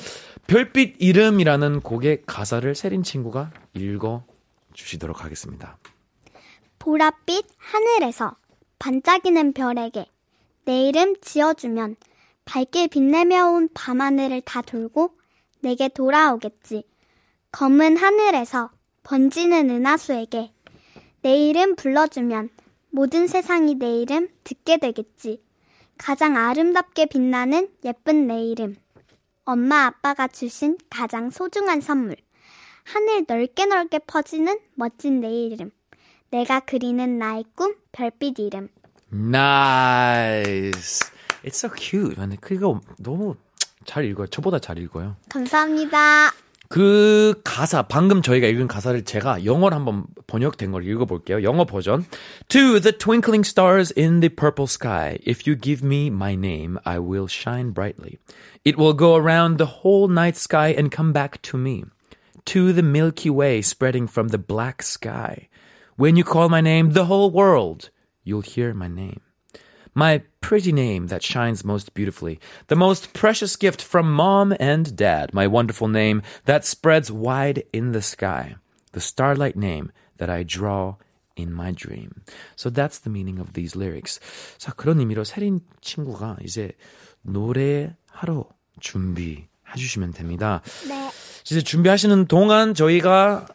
별빛 0.47 0.97
이름이라는 0.99 1.81
곡의 1.81 2.23
가사를 2.27 2.75
세린 2.75 3.03
친구가 3.03 3.53
읽어주시도록 3.75 5.25
하겠습니다. 5.25 5.79
보랏빛 6.79 7.45
하늘에서 7.57 8.37
반짝이는 8.79 9.53
별에게 9.55 10.07
내 10.65 10.89
이름 10.89 11.15
지어주면 11.21 11.97
밝게 12.45 12.89
빛내며 12.89 13.47
온 13.47 13.69
밤하늘을 13.75 14.41
다 14.43 14.61
돌고 14.63 15.13
내게 15.61 15.89
돌아오겠지. 15.89 16.85
검은 17.53 17.97
하늘에서 17.97 18.71
번지는 19.07 19.71
은하수에게 19.71 20.51
내 21.23 21.37
이름 21.37 21.77
불러주면 21.77 22.51
모든 22.91 23.29
세상이 23.29 23.77
내 23.77 24.01
이름 24.01 24.29
듣게 24.43 24.79
되겠지. 24.79 25.41
가장 25.97 26.37
아름답게 26.37 27.07
빛나는 27.07 27.69
예쁜 27.85 28.27
내 28.27 28.43
이름. 28.43 28.75
엄마 29.45 29.87
아빠가 29.87 30.27
주신 30.27 30.77
가장 30.91 31.31
소중한 31.31 31.81
선물. 31.81 32.17
하늘 32.83 33.25
넓게 33.29 33.67
넓게 33.67 34.01
퍼지는 34.01 34.59
멋진 34.75 35.21
내 35.21 35.31
이름. 35.31 35.71
내가 36.31 36.59
그리는 36.59 37.17
나의 37.17 37.45
꿈 37.55 37.77
별빛 37.93 38.41
이름. 38.41 38.69
Nice. 39.13 41.09
It's 41.45 41.55
so 41.55 41.71
cute. 41.79 42.17
그거 42.41 42.81
너무 42.99 43.37
잘 43.85 44.05
읽어요. 44.05 44.27
저보다 44.27 44.59
잘 44.59 44.79
읽어요. 44.79 45.15
감사합니다. 45.29 46.33
그 46.72 47.42
가사 47.44 47.82
방금 47.82 48.22
저희가 48.22 48.48
읽은 48.48 48.70
가사를 48.70 49.04
제가 49.04 49.44
영어로 49.44 49.76
한번 49.76 50.06
번역된 50.28 50.72
걸 50.72 50.88
읽어볼게요. 50.88 51.44
영어 51.44 51.66
버전. 51.66 52.06
To 52.48 52.80
the 52.80 52.94
twinkling 52.98 53.46
stars 53.46 53.92
in 53.98 54.22
the 54.22 54.30
purple 54.30 54.68
sky, 54.68 55.20
if 55.28 55.46
you 55.46 55.60
give 55.60 55.86
me 55.86 56.08
my 56.08 56.36
name, 56.36 56.80
I 56.86 57.00
will 57.00 57.28
shine 57.28 57.72
brightly. 57.72 58.20
It 58.64 58.78
will 58.78 58.94
go 58.94 59.16
around 59.16 59.58
the 59.58 59.84
whole 59.84 60.08
night 60.08 60.38
sky 60.38 60.70
and 60.70 60.90
come 60.90 61.12
back 61.12 61.42
to 61.52 61.58
me. 61.58 61.84
To 62.46 62.72
the 62.72 62.84
Milky 62.84 63.30
Way 63.30 63.62
spreading 63.62 64.08
from 64.08 64.30
the 64.30 64.40
black 64.40 64.82
sky. 64.82 65.50
When 65.98 66.16
you 66.16 66.24
call 66.24 66.48
my 66.48 66.62
name, 66.62 66.92
the 66.92 67.06
whole 67.06 67.30
world, 67.32 67.90
you'll 68.24 68.48
hear 68.48 68.74
my 68.74 68.88
name. 68.88 69.20
My 69.96 70.24
pretty 70.40 70.72
name 70.72 71.08
that 71.08 71.24
shines 71.24 71.66
most 71.66 71.94
beautifully. 71.94 72.40
The 72.68 72.76
most 72.76 73.14
precious 73.14 73.56
gift 73.58 73.82
from 73.82 74.12
mom 74.12 74.56
and 74.60 74.96
dad. 74.96 75.34
My 75.34 75.48
wonderful 75.48 75.88
name 75.88 76.22
that 76.46 76.66
spreads 76.66 77.12
wide 77.12 77.64
in 77.74 77.92
the 77.92 78.02
sky. 78.02 78.56
The 78.94 79.02
starlight 79.02 79.56
name 79.56 79.92
that 80.18 80.30
I 80.30 80.44
draw 80.44 80.96
in 81.36 81.54
my 81.54 81.72
dream. 81.72 82.24
So 82.56 82.70
that's 82.70 83.00
the 83.00 83.10
meaning 83.10 83.40
of 83.40 83.54
these 83.54 83.76
lyrics. 83.76 84.20
자, 84.58 84.72
그런 84.74 85.00
의미로 85.00 85.24
세린 85.24 85.62
친구가 85.82 86.38
이제 86.44 86.72
노래하러 87.24 88.46
준비해 88.80 89.48
주시면 89.76 90.14
됩니다. 90.14 90.62
네. 90.88 91.10
이제 91.44 91.62
준비하시는 91.62 92.28
동안 92.28 92.74
저희가 92.74 93.48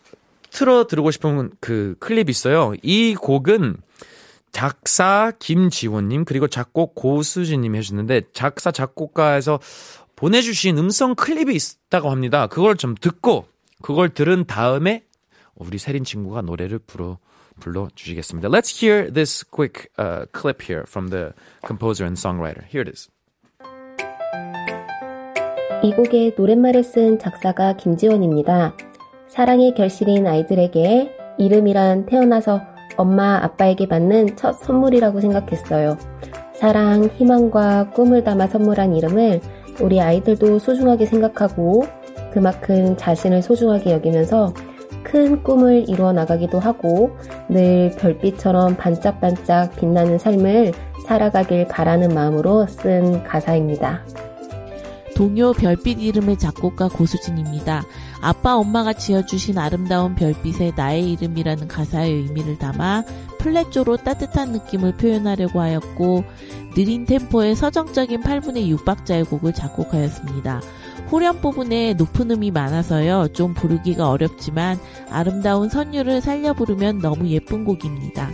틀어 0.50 0.86
들고 0.86 1.10
싶은 1.10 1.50
그 1.60 1.96
클립 2.00 2.30
있어요. 2.30 2.74
이 2.82 3.14
곡은 3.14 3.76
작사 4.51 5.31
김지원님 5.39 6.25
그리고 6.25 6.47
작곡 6.47 6.95
고수진님이 6.95 7.77
해주셨는데 7.79 8.23
작사 8.33 8.71
작곡가에서 8.71 9.59
보내주신 10.15 10.77
음성 10.77 11.15
클립이 11.15 11.55
있다고 11.55 12.09
합니다. 12.09 12.47
그걸 12.47 12.75
좀 12.75 12.95
듣고 12.99 13.45
그걸 13.81 14.09
들은 14.09 14.45
다음에 14.45 15.03
우리 15.55 15.77
세린 15.77 16.03
친구가 16.03 16.41
노래를 16.41 16.79
불러 16.79 17.17
불러 17.59 17.87
주시겠습니다. 17.95 18.49
Let's 18.49 18.83
hear 18.83 19.11
this 19.11 19.45
quick 19.45 19.87
uh, 19.99 20.25
clip 20.33 20.63
here 20.63 20.83
from 20.87 21.09
the 21.09 21.31
composer 21.65 22.05
and 22.05 22.19
songwriter. 22.19 22.63
Here 22.65 22.81
it 22.81 22.89
is. 22.89 23.09
이 25.83 25.91
곡의 25.93 26.35
노랫말을 26.37 26.83
쓴 26.83 27.17
작사가 27.17 27.75
김지원입니다. 27.75 28.75
사랑의 29.27 29.73
결실인 29.75 30.27
아이들에게 30.27 31.35
이름이란 31.39 32.05
태어나서 32.05 32.70
엄마 33.01 33.37
아빠에게 33.43 33.87
받는 33.87 34.37
첫 34.37 34.53
선물이라고 34.53 35.19
생각했어요. 35.21 35.97
사랑, 36.53 37.05
희망과 37.05 37.89
꿈을 37.91 38.23
담아 38.23 38.47
선물한 38.47 38.95
이름을 38.95 39.41
우리 39.81 39.99
아이들도 39.99 40.59
소중하게 40.59 41.05
생각하고 41.07 41.85
그만큼 42.31 42.95
자신을 42.97 43.41
소중하게 43.41 43.91
여기면서 43.91 44.53
큰 45.03 45.43
꿈을 45.43 45.89
이루어 45.89 46.13
나가기도 46.13 46.59
하고 46.59 47.17
늘 47.49 47.91
별빛처럼 47.97 48.77
반짝반짝 48.77 49.75
빛나는 49.75 50.17
삶을 50.17 50.71
살아가길 51.07 51.67
바라는 51.67 52.13
마음으로 52.13 52.67
쓴 52.67 53.23
가사입니다. 53.23 54.05
동요 55.15 55.51
별빛 55.53 55.99
이름의 55.99 56.37
작곡가 56.37 56.87
고수진입니다. 56.87 57.83
아빠 58.21 58.55
엄마가 58.55 58.93
지어주신 58.93 59.57
아름다운 59.57 60.15
별빛에 60.15 60.73
나의 60.75 61.11
이름이라는 61.13 61.67
가사의 61.67 62.11
의미를 62.13 62.57
담아 62.57 63.03
플랫조로 63.39 63.97
따뜻한 63.97 64.51
느낌을 64.51 64.97
표현하려고 64.97 65.59
하였고 65.59 66.23
느린 66.75 67.05
템포의 67.05 67.55
서정적인 67.55 68.21
8분의 68.21 68.77
6박자의 68.77 69.29
곡을 69.29 69.53
작곡하였습니다. 69.53 70.61
후렴 71.07 71.41
부분에 71.41 71.93
높은 71.95 72.31
음이 72.31 72.51
많아서요. 72.51 73.29
좀 73.33 73.53
부르기가 73.53 74.09
어렵지만 74.09 74.79
아름다운 75.09 75.67
선율을 75.67 76.21
살려 76.21 76.53
부르면 76.53 76.99
너무 76.99 77.27
예쁜 77.27 77.65
곡입니다. 77.65 78.29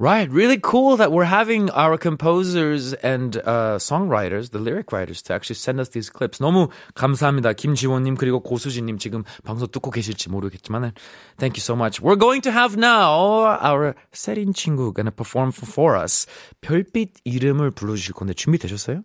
Right, 0.00 0.30
really 0.30 0.60
cool 0.62 0.96
that 0.98 1.10
we're 1.10 1.24
having 1.24 1.70
our 1.70 1.98
composers 1.98 2.94
and 3.02 3.36
uh, 3.38 3.78
songwriters, 3.78 4.52
the 4.52 4.60
lyric 4.60 4.92
writers, 4.92 5.20
to 5.22 5.34
actually 5.34 5.56
send 5.56 5.80
us 5.80 5.88
these 5.88 6.08
clips. 6.08 6.38
너무 6.38 6.68
감사합니다. 6.94 7.52
김지원님 7.52 8.16
그리고 8.16 8.38
고수진님 8.38 8.98
지금 8.98 9.24
방송 9.42 9.66
듣고 9.66 9.90
계실지 9.90 10.30
모르겠지만, 10.30 10.92
thank 11.38 11.56
you 11.56 11.60
so 11.60 11.74
much. 11.74 12.00
We're 12.00 12.14
going 12.14 12.42
to 12.42 12.52
have 12.52 12.76
now 12.76 13.58
our 13.58 13.96
세린 14.12 14.54
친구 14.54 14.94
gonna 14.94 15.10
perform 15.10 15.50
for, 15.50 15.66
for 15.66 15.96
us. 15.96 16.28
별빛 16.60 17.14
이름을 17.24 17.72
불러주실 17.72 18.14
건데 18.14 18.34
준비되셨어요? 18.34 19.02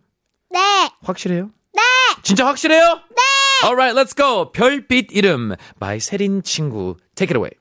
네. 0.52 0.60
확실해요? 1.02 1.50
네. 1.74 1.82
진짜 2.22 2.46
확실해요? 2.46 3.02
네. 3.10 3.68
Alright, 3.68 3.98
let's 3.98 4.14
go. 4.16 4.52
별빛 4.52 5.08
이름 5.12 5.56
by 5.80 5.98
세린 5.98 6.44
친구. 6.44 6.98
Take 7.16 7.32
it 7.32 7.36
away. 7.36 7.58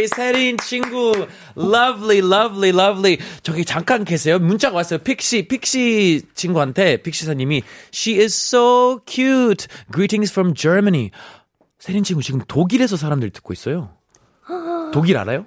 By 0.00 0.06
세린 0.06 0.56
친구. 0.58 1.26
Lovely, 1.56 2.18
lovely, 2.18 2.70
lovely. 2.70 3.18
저기 3.42 3.64
잠깐 3.64 4.04
계세요. 4.04 4.38
문자가 4.38 4.76
왔어요. 4.76 4.98
픽시, 5.00 5.48
픽시 5.48 6.22
친구한테 6.34 6.98
픽시사님이 6.98 7.62
She 7.92 8.18
is 8.18 8.34
so 8.34 9.00
cute. 9.06 9.66
Greetings 9.92 10.32
from 10.32 10.54
Germany. 10.54 11.10
세린 11.78 12.04
친구 12.04 12.22
지금 12.22 12.40
독일에서 12.46 12.96
사람들이 12.96 13.30
듣고 13.30 13.52
있어요. 13.52 13.96
독일 14.92 15.18
알아요? 15.18 15.46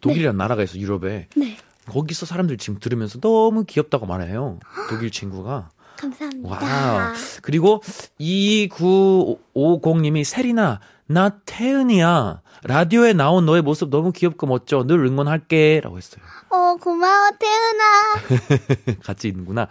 독일이라는 0.00 0.36
나라가 0.36 0.62
있어 0.62 0.78
유럽에. 0.78 1.28
네. 1.36 1.56
거기서 1.86 2.26
사람들 2.26 2.58
지금 2.58 2.78
들으면서 2.78 3.20
너무 3.20 3.64
귀엽다고 3.64 4.06
말해요. 4.06 4.58
독일 4.88 5.10
친구가. 5.10 5.70
감사합니다. 6.02 6.48
Wow. 6.50 7.14
그리고 7.42 7.80
2950님이 8.20 10.24
세리나 10.24 10.80
나 11.06 11.38
태은이야. 11.44 12.42
라디오에 12.64 13.12
나온 13.12 13.44
너의 13.46 13.62
모습 13.62 13.90
너무 13.90 14.12
귀엽고 14.12 14.46
멋져. 14.46 14.84
늘 14.84 15.04
응원할게. 15.04 15.80
라고 15.82 15.98
했어요. 15.98 16.22
어, 16.50 16.76
고마워, 16.76 17.30
태은아. 17.38 18.96
같이 19.02 19.28
있는구나. 19.28 19.68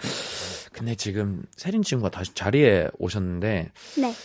근데 0.72 0.96
지금 0.96 1.44
세린 1.56 1.84
친구가 1.84 2.10
다시 2.10 2.34
자리에 2.34 2.88
오셨는데 2.98 3.72
네. 3.98 4.16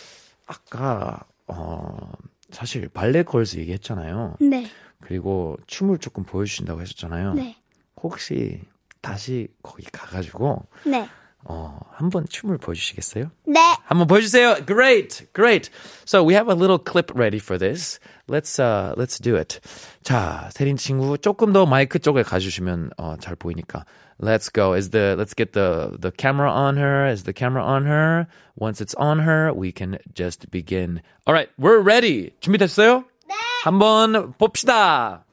아까 0.45 1.19
어 1.47 2.11
사실 2.51 2.87
발레 2.87 3.23
걸스 3.23 3.57
얘기했잖아요. 3.57 4.37
네. 4.39 4.67
그리고 5.01 5.57
춤을 5.67 5.97
조금 5.99 6.23
보여주신다고 6.23 6.79
하셨잖아요. 6.79 7.33
네. 7.33 7.57
혹시 8.01 8.61
다시 9.01 9.49
거기 9.61 9.83
가가지고 9.91 10.65
네. 10.85 11.07
어 11.46 11.80
한번 11.90 12.24
춤을 12.28 12.58
보여주시겠어요? 12.58 13.30
네. 13.46 13.58
한번 13.84 14.06
보여주세요. 14.06 14.64
Great, 14.64 15.26
great. 15.34 15.70
So 16.04 16.22
we 16.22 16.34
have 16.34 16.48
a 16.48 16.54
little 16.54 16.78
clip 16.78 17.10
ready 17.16 17.38
for 17.38 17.58
this. 17.58 17.98
Let's 18.28 18.60
uh, 18.60 18.94
let's 18.96 19.18
do 19.18 19.36
it. 19.36 19.58
자, 20.04 20.48
세린 20.52 20.76
친구 20.76 21.18
조금 21.18 21.52
더 21.52 21.66
마이크 21.66 21.98
쪽에 21.98 22.22
가주시면 22.22 22.90
어, 22.96 23.16
잘 23.18 23.34
보이니까. 23.34 23.84
Let's 24.20 24.48
go. 24.52 24.72
Is 24.74 24.90
the 24.90 25.16
let's 25.18 25.34
get 25.34 25.52
the 25.52 25.98
the 25.98 26.12
camera 26.12 26.48
on 26.48 26.76
her? 26.76 27.06
Is 27.10 27.24
the 27.24 27.32
camera 27.32 27.64
on 27.64 27.86
her? 27.86 28.28
Once 28.54 28.80
it's 28.80 28.94
on 28.94 29.18
her, 29.18 29.52
we 29.52 29.72
can 29.72 29.98
just 30.14 30.48
begin. 30.52 31.02
All 31.26 31.34
right, 31.34 31.48
we're 31.58 31.80
ready. 31.80 32.30
준비됐어요? 32.40 33.02
네. 33.26 33.34
한번 33.64 34.32
봅시다. 34.38 35.24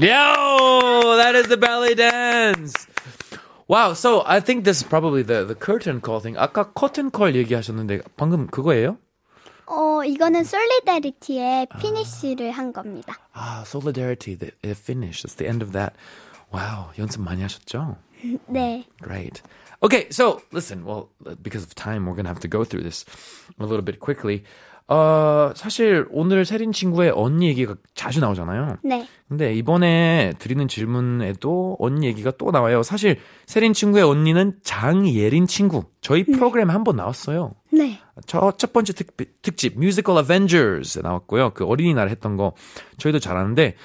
Yo, 0.00 1.16
that 1.16 1.34
is 1.34 1.48
the 1.48 1.56
ballet 1.56 1.94
dance. 1.94 2.74
Wow, 3.68 3.94
so 3.94 4.22
I 4.24 4.40
think 4.40 4.64
this 4.64 4.78
is 4.78 4.82
probably 4.82 5.22
the 5.22 5.44
the 5.44 5.54
curtain 5.54 6.00
call 6.00 6.20
thing. 6.20 6.36
아까 6.38 6.72
커튼 6.72 7.10
콜 7.10 7.34
얘기하셨는데 7.34 8.02
방금 8.16 8.46
그거예요? 8.46 8.98
어, 9.66 10.04
이거는 10.04 10.44
솔리데리티의 10.44 11.66
피니쉬를 11.80 12.52
한 12.52 12.72
겁니다. 12.72 13.18
아, 13.32 13.64
solidarity, 13.66 14.36
the, 14.36 14.52
the 14.62 14.76
finish. 14.76 15.22
That's 15.22 15.34
the 15.34 15.48
end 15.48 15.62
of 15.62 15.72
that. 15.72 15.94
Wow, 16.52 16.92
연습 16.98 17.22
많이 17.22 17.42
하셨죠? 17.42 17.96
네. 18.48 18.84
Great. 19.02 19.42
Okay, 19.82 20.06
so 20.10 20.40
listen. 20.52 20.84
Well, 20.84 21.08
because 21.42 21.64
of 21.64 21.74
time, 21.74 22.06
we're 22.06 22.14
gonna 22.14 22.28
have 22.28 22.40
to 22.40 22.48
go 22.48 22.64
through 22.64 22.82
this 22.84 23.04
a 23.58 23.64
little 23.66 23.82
bit 23.82 23.98
quickly. 23.98 24.44
어, 24.93 25.53
사실 25.55 26.05
오늘 26.11 26.43
세린 26.43 26.73
친구의 26.73 27.11
언니 27.15 27.47
얘기가 27.47 27.75
자주 27.95 28.19
나오잖아요. 28.19 28.75
네. 28.83 29.07
근데 29.29 29.53
이번에 29.53 30.33
드리는 30.37 30.67
질문에도 30.67 31.77
언니 31.79 32.07
얘기가 32.07 32.31
또 32.37 32.51
나와요. 32.51 32.83
사실 32.83 33.17
세린 33.45 33.71
친구의 33.71 34.03
언니는 34.03 34.55
장예린 34.63 35.47
친구. 35.47 35.85
저희 36.01 36.25
프로그램에 36.25 36.73
한번 36.73 36.97
나왔어요. 36.97 37.53
네. 37.71 37.99
저 38.27 38.51
첫 38.57 38.73
번째 38.73 38.91
특, 38.91 39.15
특집 39.41 39.79
뮤지컬 39.79 40.17
어벤져스 40.17 40.99
나왔고요. 40.99 41.51
그 41.53 41.63
어린이날 41.63 42.09
했던 42.09 42.35
거 42.35 42.53
저희도 42.97 43.19
잘 43.19 43.37
아는데 43.37 43.75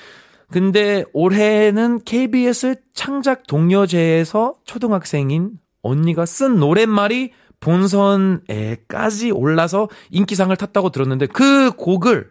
근데 0.51 1.05
올해는 1.13 2.01
KBS 2.05 2.81
창작 2.95 3.47
동료제에서 3.47 4.55
초등학생인 4.65 5.53
언니가 5.83 6.27
쓴 6.27 6.57
노랫말이 6.57 7.31
본선에까지 7.61 9.31
올라서 9.31 9.89
인기상을 10.11 10.55
탔다고 10.57 10.91
들었는데 10.91 11.27
그 11.27 11.73
곡을 11.73 12.31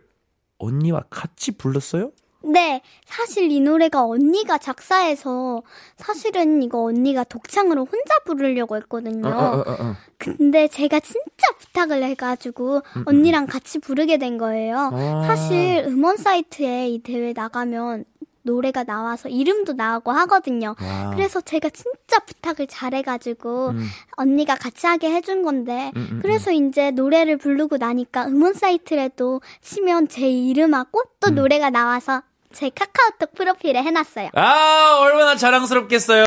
언니와 0.58 1.04
같이 1.10 1.52
불렀어요? 1.52 2.12
네. 2.46 2.82
사실 3.06 3.52
이 3.52 3.60
노래가 3.60 4.06
언니가 4.06 4.58
작사해서 4.58 5.64
사실은 5.98 6.62
이거 6.62 6.84
언니가 6.84 7.24
독창으로 7.24 7.86
혼자 7.86 8.20
부르려고 8.26 8.76
했거든요. 8.78 9.28
어, 9.28 9.32
어, 9.32 9.60
어, 9.62 9.72
어. 9.80 9.96
근데 10.18 10.68
제가 10.68 11.00
진짜 11.00 11.48
부탁을 11.60 12.04
해가지고 12.04 12.82
언니랑 13.06 13.48
같이 13.48 13.80
부르게 13.80 14.18
된 14.18 14.38
거예요. 14.38 14.92
아. 14.94 15.24
사실 15.26 15.84
음원 15.88 16.18
사이트에 16.18 16.90
이 16.90 17.00
대회 17.00 17.34
나가면 17.34 18.06
노래가 18.46 18.84
나와서 18.84 19.28
이름도 19.28 19.74
나오고 19.74 20.12
하거든요. 20.12 20.76
와. 20.80 21.12
그래서 21.14 21.42
제가 21.42 21.70
진짜 21.70 22.20
부탁을 22.20 22.68
잘해가지고 22.68 23.70
음. 23.70 23.88
언니가 24.12 24.56
같이 24.56 24.88
하게 24.88 25.12
해준 25.12 25.44
건데 25.44 25.92
음, 25.96 26.08
음, 26.12 26.20
그래서 26.22 26.52
이제 26.52 26.92
노래를 26.92 27.38
부르고 27.38 27.78
나니까 27.78 28.28
음원 28.28 28.54
사이트에도 28.54 29.42
치면 29.62 30.08
제 30.08 30.30
이름하고 30.30 31.02
또 31.20 31.30
음. 31.30 31.36
노래가 31.36 31.70
나와서 31.70 32.22
제 32.54 32.70
카카오톡 32.70 33.34
프로필에 33.36 33.82
해놨어요. 33.82 34.30
아, 34.34 35.00
얼마나 35.02 35.36
자랑스럽겠어요. 35.36 36.26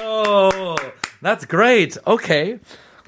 That's 1.22 1.48
great. 1.48 1.98
Okay. 2.04 2.58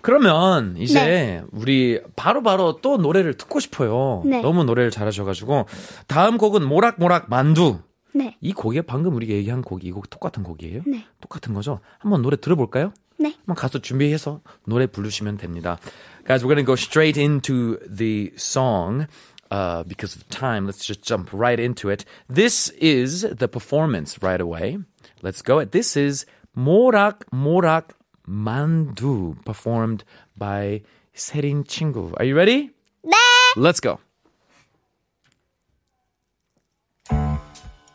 그러면 0.02 0.76
이제 0.78 1.00
네. 1.00 1.42
우리 1.52 2.00
바로바로 2.16 2.78
또 2.80 2.96
노래를 2.96 3.34
듣고 3.34 3.60
싶어요. 3.60 4.22
네. 4.24 4.40
너무 4.40 4.64
노래를 4.64 4.90
잘하셔가지고 4.90 5.66
다음 6.06 6.38
곡은 6.38 6.66
모락모락 6.66 7.26
만두. 7.28 7.80
네. 8.14 8.36
이 8.40 8.52
곡이 8.52 8.82
방금 8.82 9.14
우리가 9.14 9.32
얘기한 9.34 9.62
곡이 9.62 9.86
이 9.86 9.92
곡 9.92 10.10
똑같은 10.10 10.42
곡이에요? 10.42 10.82
네. 10.86 11.04
똑같은 11.20 11.54
거죠? 11.54 11.80
한번 11.98 12.22
노래 12.22 12.36
들어볼까요? 12.36 12.92
네. 13.18 13.34
한번 13.38 13.54
가서 13.56 13.78
준비해서 13.80 14.40
노래 14.66 14.86
부르시면 14.86 15.36
됩니다. 15.36 15.78
Guys, 16.26 16.44
we're 16.44 16.48
gonna 16.54 16.64
go 16.64 16.74
straight 16.74 17.20
into 17.20 17.78
the 17.86 18.32
song. 18.36 19.06
Uh, 19.52 19.82
because 19.88 20.14
of 20.14 20.22
time, 20.28 20.64
let's 20.66 20.84
just 20.86 21.02
jump 21.02 21.28
right 21.32 21.58
into 21.58 21.90
it. 21.90 22.04
This 22.28 22.70
is 22.80 23.22
the 23.22 23.48
performance 23.48 24.22
right 24.22 24.40
away. 24.40 24.78
Let's 25.22 25.42
go. 25.42 25.64
This 25.64 25.96
is 25.98 26.24
모락 26.56 27.26
모락 27.32 27.88
만두 28.28 29.34
performed 29.44 30.04
by 30.38 30.82
세린 31.14 31.64
친구. 31.66 32.12
Are 32.18 32.24
you 32.24 32.36
ready? 32.36 32.70
네. 33.02 33.16
Let's 33.56 33.80
go. 33.80 33.98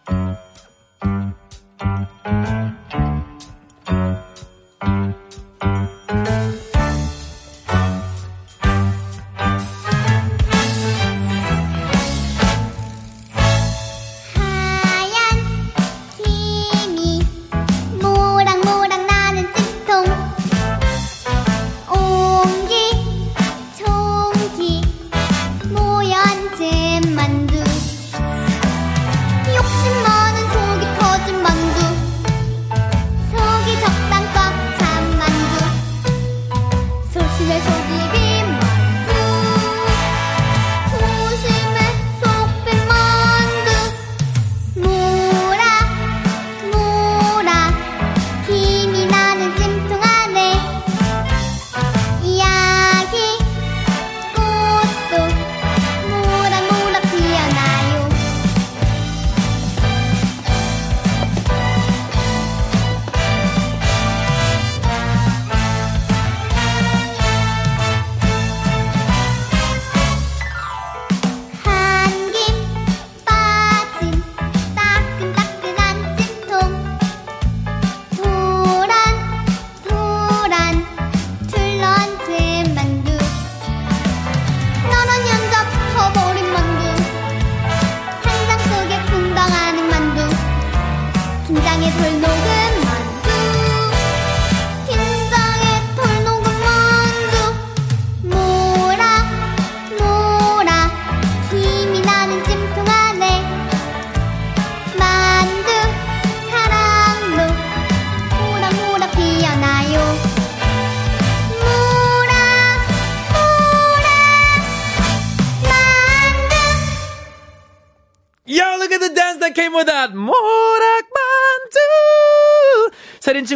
thank 0.08 0.38
you 2.50 2.55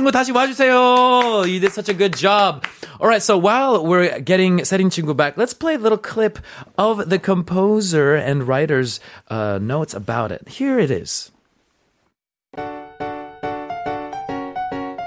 친구 0.10 0.12
다시 0.12 0.32
와주세요. 0.32 1.46
You 1.46 1.60
did 1.60 1.72
such 1.72 1.90
a 1.90 1.94
good 1.94 2.18
job. 2.18 2.66
Alright, 3.00 3.22
so 3.22 3.38
while 3.38 3.86
we're 3.86 4.20
getting 4.20 4.62
세린 4.62 4.90
친구 4.90 5.16
back, 5.16 5.38
let's 5.38 5.54
play 5.54 5.76
a 5.76 5.78
little 5.78 5.98
clip 5.98 6.40
of 6.78 7.10
the 7.10 7.20
composer 7.20 8.16
and 8.16 8.48
writer's 8.48 9.00
uh, 9.30 9.60
notes 9.62 9.94
about 9.94 10.32
it. 10.32 10.48
Here 10.50 10.80
it 10.80 10.92
is. 10.92 11.32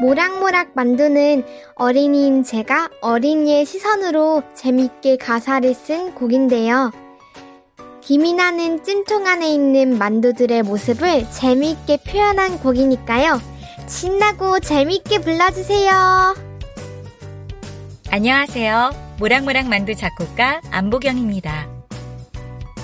모락모락 0.00 0.72
만두는 0.74 1.44
어린이인 1.74 2.42
제가 2.44 2.90
어린이의 3.00 3.64
시선으로 3.66 4.42
재밌게 4.54 5.16
가사를 5.16 5.74
쓴 5.74 6.14
곡인데요. 6.14 6.92
김이 8.00 8.34
나는 8.34 8.82
찜통 8.82 9.26
안에 9.26 9.52
있는 9.52 9.96
만두들의 9.98 10.62
모습을 10.62 11.30
재미있게 11.30 11.98
표현한 11.98 12.58
곡이니까요. 12.58 13.51
신나고 13.87 14.61
재미있게 14.61 15.18
불러주세요. 15.18 16.35
안녕하세요. 18.11 19.16
모락모락 19.18 19.68
만두 19.68 19.95
작곡가 19.95 20.61
안보경입니다. 20.71 21.68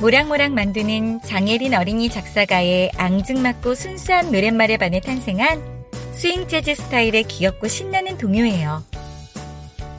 모락모락 0.00 0.52
만두는 0.52 1.22
장예린 1.22 1.74
어린이 1.74 2.08
작사가의 2.08 2.92
앙증맞고 2.96 3.74
순수한 3.74 4.30
노랫말에 4.30 4.76
반해 4.76 5.00
탄생한 5.00 5.62
스윙 6.12 6.46
재즈 6.48 6.74
스타일의 6.74 7.24
귀엽고 7.24 7.68
신나는 7.68 8.16
동요예요. 8.18 8.82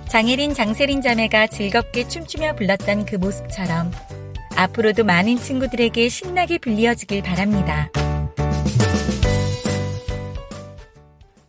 장예린 0.08 0.54
장세린 0.54 1.02
자매가 1.02 1.48
즐겁게 1.48 2.08
춤추며 2.08 2.56
불렀던 2.56 3.06
그 3.06 3.16
모습처럼 3.16 3.92
앞으로도 4.56 5.04
많은 5.04 5.38
친구들에게 5.38 6.10
신나게 6.10 6.58
불리어지길 6.58 7.22
바랍니다. 7.22 7.90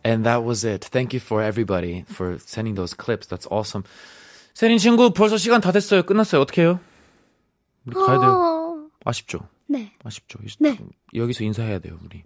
And 0.03 0.23
that 0.25 0.43
was 0.43 0.65
it. 0.65 0.89
Thank 0.91 1.13
you 1.13 1.19
for 1.23 1.43
everybody 1.43 2.03
for 2.09 2.37
sending 2.39 2.75
those 2.75 2.95
clips. 2.95 3.27
That's 3.27 3.47
awesome. 3.51 3.83
세린 4.53 4.77
친구 4.79 5.13
벌써 5.13 5.37
시간 5.37 5.61
다 5.61 5.71
됐어요. 5.71 6.03
끝났어요. 6.03 6.41
어떻게 6.41 6.61
해요? 6.63 6.79
우리 7.85 7.95
가야 7.95 8.19
돼요. 8.19 8.31
어, 8.31 8.89
아쉽죠? 9.05 9.47
네 9.67 9.93
아쉽죠? 10.03 10.39
네. 10.59 10.77
여기서 11.15 11.43
인사해야 11.43 11.79
돼요, 11.79 11.97
우리. 12.03 12.23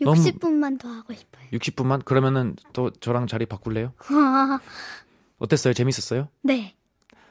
너무- 0.00 0.20
60분만 0.22 0.78
더 0.78 0.88
하고 0.88 1.14
싶어요 1.14 1.44
60분만? 1.52 2.04
그러면은 2.04 2.56
또 2.72 2.90
저랑 2.90 3.26
자리 3.26 3.46
바꿀래요? 3.46 3.92
어땠어요? 5.38 5.72
재밌었어요? 5.74 6.28
네 6.42 6.74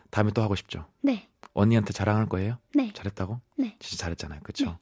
다음에 0.09 0.31
또 0.31 0.41
하고 0.41 0.55
싶죠? 0.55 0.85
네, 1.01 1.29
언니한테 1.53 1.93
자랑할 1.93 2.27
거예요? 2.27 2.57
네. 2.73 2.91
잘했다고? 2.93 3.39
네. 3.57 3.75
진짜 3.79 4.03
잘했잖아요. 4.05 4.39
그쵸? 4.43 4.77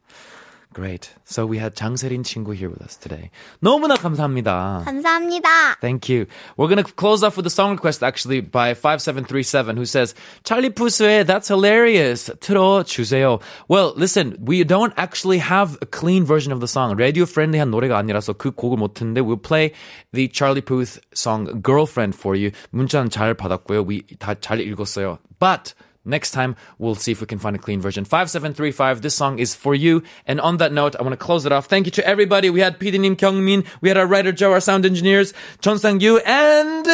Great. 0.74 1.14
So 1.24 1.46
we 1.46 1.59
had 1.59 1.76
장세린 1.76 2.24
친구 2.24 2.52
here 2.52 2.68
with 2.68 2.83
us 2.83 2.96
today. 2.96 3.30
너무나 3.62 3.94
감사합니다. 3.94 4.83
감사합니다. 4.85 5.78
Thank 5.80 6.09
you. 6.09 6.26
We're 6.57 6.66
gonna 6.66 6.83
close 6.83 7.22
off 7.22 7.37
with 7.37 7.46
a 7.46 7.50
song 7.50 7.70
request 7.78 8.02
actually 8.02 8.40
by 8.40 8.74
5737 8.74 9.76
who 9.76 9.85
says, 9.87 10.16
Charlie 10.42 10.70
Pusu의 10.70 11.24
That's 11.24 11.46
Hilarious. 11.46 12.28
틀어주세요. 12.40 13.40
Well, 13.68 13.94
listen, 13.96 14.37
we 14.44 14.64
don't 14.64 14.92
actually 14.96 15.38
have 15.38 15.78
a 15.80 15.87
clean 15.87 16.24
version 16.24 16.50
of 16.52 16.59
the 16.59 16.66
song. 16.66 16.96
Radio 16.96 17.24
friendly한 17.24 17.70
노래가 17.70 17.96
아니라서 17.96 18.33
그 18.33 18.50
곡을 18.50 18.76
못 18.76 18.94
듣는데 18.94 19.20
we'll 19.20 19.40
play 19.40 19.70
the 20.12 20.26
Charlie 20.26 20.61
Puth 20.61 20.98
song 21.14 21.62
Girlfriend 21.62 22.16
for 22.18 22.35
you. 22.37 22.50
문자는 22.72 23.11
잘 23.11 23.35
받았고요. 23.35 23.87
We 23.87 24.02
다 24.18 24.35
잘 24.35 24.59
읽었어요. 24.59 25.20
But 25.38 25.74
Next 26.04 26.33
time, 26.33 26.54
we'll 26.78 26.96
see 26.96 27.12
if 27.12 27.22
we 27.22 27.26
can 27.26 27.38
find 27.38 27.57
a 27.57 27.59
clean 27.59 27.80
version. 27.80 28.04
5735, 28.04 29.00
this 29.00 29.14
song 29.14 29.38
is 29.38 29.54
for 29.54 29.74
you. 29.74 30.02
And 30.26 30.38
on 30.38 30.59
that 30.59 30.70
note, 30.70 30.94
I 30.96 31.02
want 31.02 31.14
to 31.14 31.16
close 31.16 31.46
it 31.46 31.52
off. 31.52 31.64
Thank 31.66 31.87
you 31.87 31.92
to 31.92 32.07
everybody. 32.07 32.50
We 32.50 32.61
had 32.61 32.78
PD님 32.78 33.16
Kyungmin, 33.16 33.64
we 33.80 33.88
had 33.88 33.96
our 33.96 34.07
writer 34.07 34.30
Joe, 34.30 34.52
our 34.52 34.61
sound 34.61 34.85
engineers, 34.85 35.33
Chon 35.62 35.78
Sang-yu, 35.78 36.18
and 36.26 36.87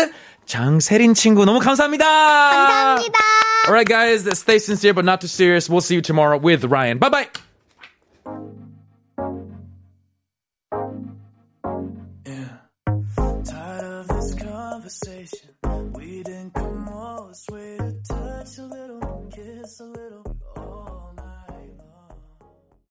장세린 0.47 1.15
친구. 1.15 1.45
너무 1.45 1.61
감사합니다. 1.61 2.05
감사합니다. 2.05 3.19
All 3.67 3.75
right, 3.75 3.87
guys, 3.87 4.27
stay 4.39 4.59
sincere 4.59 4.95
but 4.95 5.05
not 5.05 5.21
too 5.21 5.29
serious. 5.29 5.69
We'll 5.69 5.81
see 5.81 5.97
you 5.97 6.03
tomorrow 6.03 6.39
with 6.39 6.65
Ryan. 6.65 6.99
Bye 6.99 7.09
bye. 7.11 7.44